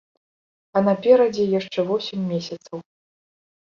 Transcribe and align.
А 0.75 0.83
наперадзе 0.87 1.47
яшчэ 1.59 1.79
восем 1.93 2.27
месяцаў. 2.35 2.77